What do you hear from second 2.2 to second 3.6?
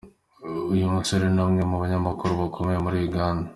bakomeye muri Uganda.